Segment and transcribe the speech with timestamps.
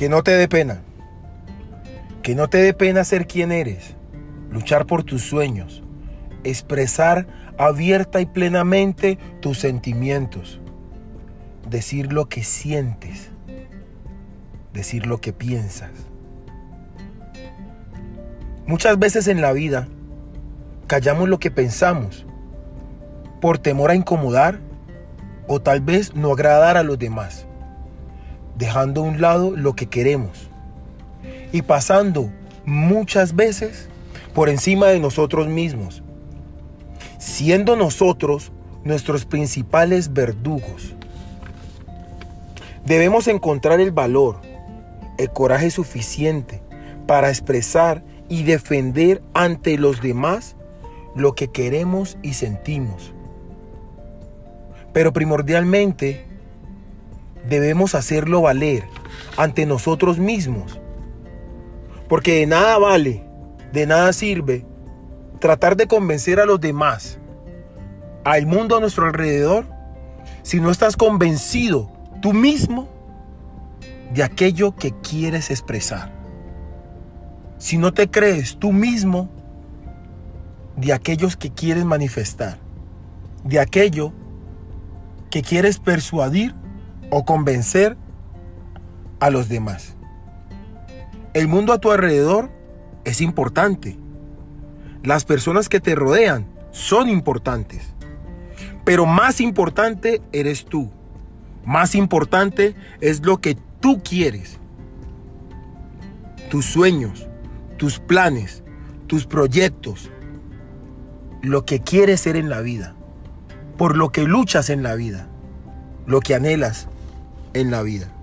[0.00, 0.80] Que no te dé pena.
[2.22, 3.96] Que no te dé pena ser quien eres,
[4.50, 5.82] luchar por tus sueños,
[6.42, 7.26] expresar
[7.58, 10.58] abierta y plenamente tus sentimientos,
[11.68, 13.28] decir lo que sientes,
[14.72, 15.90] decir lo que piensas.
[18.66, 19.86] Muchas veces en la vida
[20.86, 22.24] callamos lo que pensamos
[23.42, 24.60] por temor a incomodar
[25.46, 27.46] o tal vez no agradar a los demás,
[28.60, 30.50] dejando a un lado lo que queremos
[31.50, 32.30] y pasando
[32.66, 33.88] muchas veces
[34.34, 36.02] por encima de nosotros mismos,
[37.18, 38.52] siendo nosotros
[38.84, 40.94] nuestros principales verdugos.
[42.84, 44.40] Debemos encontrar el valor,
[45.16, 46.62] el coraje suficiente
[47.06, 50.54] para expresar y defender ante los demás
[51.16, 53.14] lo que queremos y sentimos.
[54.92, 56.29] Pero primordialmente
[57.50, 58.84] debemos hacerlo valer
[59.36, 60.80] ante nosotros mismos.
[62.08, 63.24] Porque de nada vale,
[63.72, 64.64] de nada sirve
[65.40, 67.18] tratar de convencer a los demás,
[68.24, 69.66] al mundo a nuestro alrededor,
[70.42, 71.90] si no estás convencido
[72.22, 72.88] tú mismo
[74.14, 76.12] de aquello que quieres expresar.
[77.58, 79.28] Si no te crees tú mismo
[80.76, 82.58] de aquellos que quieres manifestar,
[83.44, 84.12] de aquello
[85.30, 86.54] que quieres persuadir
[87.10, 87.96] o convencer
[89.18, 89.96] a los demás.
[91.34, 92.50] El mundo a tu alrededor
[93.04, 93.96] es importante.
[95.02, 97.94] Las personas que te rodean son importantes.
[98.84, 100.90] Pero más importante eres tú.
[101.64, 104.58] Más importante es lo que tú quieres.
[106.50, 107.28] Tus sueños,
[107.76, 108.64] tus planes,
[109.06, 110.10] tus proyectos.
[111.42, 112.94] Lo que quieres ser en la vida.
[113.76, 115.28] Por lo que luchas en la vida.
[116.06, 116.88] Lo que anhelas
[117.54, 118.19] en la vida.